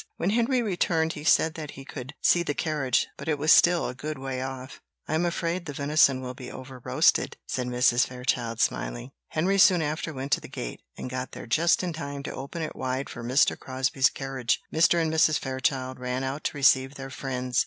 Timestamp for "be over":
6.33-6.81